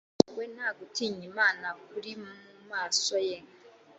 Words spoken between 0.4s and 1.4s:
nta gutinya